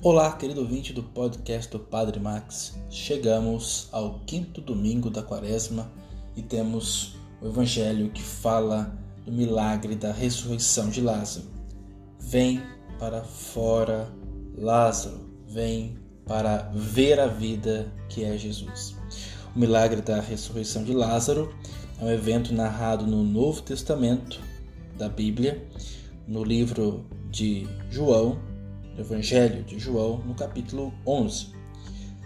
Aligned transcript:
Olá, 0.00 0.30
querido 0.30 0.60
ouvinte 0.60 0.92
do 0.92 1.02
podcast 1.02 1.72
do 1.72 1.80
Padre 1.80 2.20
Max. 2.20 2.78
Chegamos 2.88 3.88
ao 3.90 4.20
quinto 4.20 4.60
domingo 4.60 5.10
da 5.10 5.24
quaresma 5.24 5.90
e 6.36 6.40
temos 6.40 7.16
o 7.42 7.48
evangelho 7.48 8.08
que 8.10 8.22
fala 8.22 8.96
do 9.26 9.32
milagre 9.32 9.96
da 9.96 10.12
ressurreição 10.12 10.88
de 10.88 11.00
Lázaro. 11.00 11.46
Vem 12.20 12.62
para 12.96 13.24
fora, 13.24 14.08
Lázaro, 14.56 15.18
vem 15.48 15.98
para 16.24 16.70
ver 16.72 17.18
a 17.18 17.26
vida 17.26 17.92
que 18.08 18.22
é 18.22 18.38
Jesus. 18.38 18.94
O 19.52 19.58
milagre 19.58 20.00
da 20.00 20.20
ressurreição 20.20 20.84
de 20.84 20.94
Lázaro 20.94 21.52
é 22.00 22.04
um 22.04 22.10
evento 22.12 22.54
narrado 22.54 23.04
no 23.04 23.24
Novo 23.24 23.62
Testamento 23.62 24.40
da 24.96 25.08
Bíblia, 25.08 25.66
no 26.24 26.44
livro 26.44 27.04
de 27.32 27.66
João, 27.90 28.38
Evangelho 28.98 29.62
de 29.62 29.78
João, 29.78 30.18
no 30.26 30.34
capítulo 30.34 30.92
11. 31.06 31.48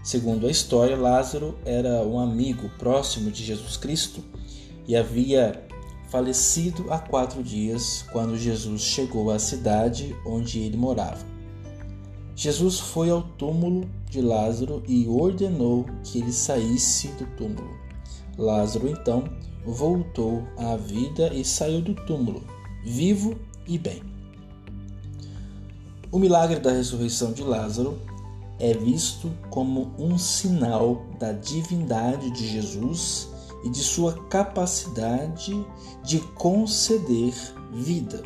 Segundo 0.02 0.46
a 0.46 0.50
história, 0.50 0.96
Lázaro 0.96 1.56
era 1.64 2.02
um 2.02 2.18
amigo 2.18 2.68
próximo 2.78 3.30
de 3.30 3.44
Jesus 3.44 3.76
Cristo 3.76 4.24
e 4.88 4.96
havia 4.96 5.62
falecido 6.08 6.90
há 6.90 6.98
quatro 6.98 7.42
dias 7.42 8.04
quando 8.10 8.36
Jesus 8.36 8.82
chegou 8.82 9.30
à 9.30 9.38
cidade 9.38 10.16
onde 10.26 10.60
ele 10.60 10.76
morava. 10.76 11.24
Jesus 12.34 12.80
foi 12.80 13.10
ao 13.10 13.22
túmulo 13.22 13.88
de 14.08 14.20
Lázaro 14.20 14.82
e 14.88 15.06
ordenou 15.06 15.84
que 16.02 16.18
ele 16.18 16.32
saísse 16.32 17.08
do 17.08 17.26
túmulo. 17.36 17.70
Lázaro 18.38 18.88
então 18.88 19.24
voltou 19.64 20.42
à 20.56 20.74
vida 20.76 21.32
e 21.34 21.44
saiu 21.44 21.82
do 21.82 21.94
túmulo, 21.94 22.42
vivo 22.82 23.38
e 23.68 23.78
bem. 23.78 24.02
O 26.12 26.18
milagre 26.18 26.60
da 26.60 26.70
ressurreição 26.70 27.32
de 27.32 27.42
Lázaro 27.42 27.98
é 28.58 28.74
visto 28.74 29.32
como 29.48 29.94
um 29.98 30.18
sinal 30.18 31.06
da 31.18 31.32
divindade 31.32 32.30
de 32.32 32.46
Jesus 32.46 33.30
e 33.64 33.70
de 33.70 33.78
sua 33.78 34.12
capacidade 34.28 35.66
de 36.04 36.20
conceder 36.34 37.32
vida. 37.72 38.22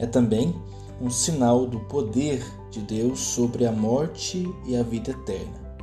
É 0.00 0.06
também 0.06 0.52
um 1.00 1.08
sinal 1.08 1.64
do 1.64 1.78
poder 1.78 2.44
de 2.72 2.80
Deus 2.80 3.20
sobre 3.20 3.66
a 3.66 3.70
morte 3.70 4.52
e 4.66 4.76
a 4.76 4.82
vida 4.82 5.12
eterna. 5.12 5.76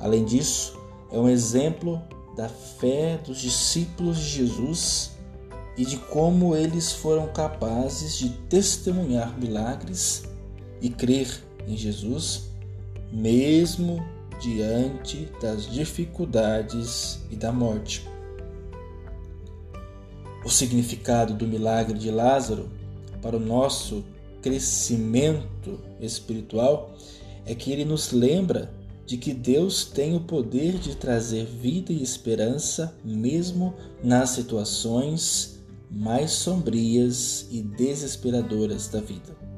Além 0.00 0.24
disso, 0.24 0.76
é 1.12 1.18
um 1.20 1.28
exemplo 1.28 2.02
da 2.34 2.48
fé 2.48 3.20
dos 3.24 3.40
discípulos 3.40 4.18
de 4.18 4.28
Jesus 4.30 5.12
e 5.76 5.84
de 5.84 5.96
como 5.96 6.56
eles 6.56 6.90
foram 6.90 7.28
capazes 7.28 8.18
de 8.18 8.30
testemunhar 8.48 9.38
milagres 9.38 10.28
e 10.80 10.88
crer 10.88 11.28
em 11.66 11.76
Jesus, 11.76 12.50
mesmo 13.12 14.02
diante 14.40 15.28
das 15.40 15.70
dificuldades 15.70 17.20
e 17.30 17.36
da 17.36 17.52
morte. 17.52 18.08
O 20.44 20.48
significado 20.48 21.34
do 21.34 21.46
milagre 21.46 21.98
de 21.98 22.10
Lázaro 22.10 22.70
para 23.20 23.36
o 23.36 23.40
nosso 23.40 24.04
crescimento 24.40 25.78
espiritual 26.00 26.94
é 27.44 27.54
que 27.54 27.70
ele 27.70 27.84
nos 27.84 28.10
lembra 28.10 28.72
de 29.04 29.16
que 29.16 29.34
Deus 29.34 29.84
tem 29.84 30.16
o 30.16 30.20
poder 30.20 30.78
de 30.78 30.96
trazer 30.96 31.44
vida 31.44 31.92
e 31.92 32.02
esperança 32.02 32.94
mesmo 33.04 33.74
nas 34.02 34.30
situações 34.30 35.58
mais 35.90 36.30
sombrias 36.30 37.48
e 37.50 37.60
desesperadoras 37.60 38.86
da 38.88 39.00
vida. 39.00 39.49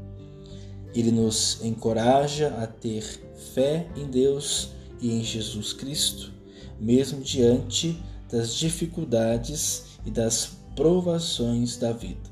Ele 0.95 1.11
nos 1.11 1.63
encoraja 1.65 2.49
a 2.59 2.67
ter 2.67 3.03
fé 3.55 3.89
em 3.97 4.07
Deus 4.07 4.71
e 5.01 5.11
em 5.13 5.25
Jesus 5.25 5.73
Cristo, 5.73 6.33
mesmo 6.81 7.23
diante 7.23 8.01
das 8.31 8.55
dificuldades 8.55 9.99
e 10.05 10.11
das 10.11 10.57
provações 10.75 11.77
da 11.77 11.93
vida. 11.93 12.31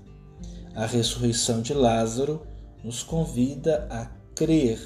A 0.75 0.87
ressurreição 0.87 1.61
de 1.63 1.75
Lázaro 1.75 2.43
nos 2.83 3.03
convida 3.03 3.87
a 3.91 4.07
crer 4.35 4.81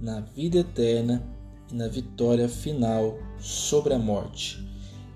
na 0.00 0.20
vida 0.20 0.58
eterna 0.58 1.22
e 1.70 1.74
na 1.74 1.88
vitória 1.88 2.48
final 2.48 3.18
sobre 3.38 3.94
a 3.94 3.98
morte 3.98 4.66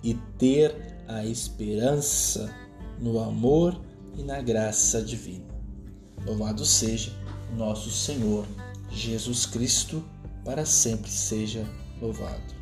e 0.02 0.14
ter 0.38 0.74
a 1.06 1.24
esperança 1.24 2.52
no 2.98 3.18
amor 3.20 3.80
e 4.16 4.22
na 4.22 4.40
graça 4.40 5.02
divina. 5.02 5.52
Louvado 6.26 6.64
seja 6.64 7.12
nosso 7.56 7.90
Senhor 7.90 8.46
Jesus 8.90 9.46
Cristo, 9.46 10.04
para 10.44 10.64
sempre 10.64 11.10
seja 11.10 11.66
louvado. 12.00 12.61